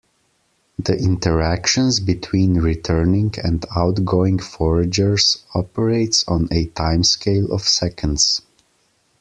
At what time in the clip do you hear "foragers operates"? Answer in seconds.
4.39-6.27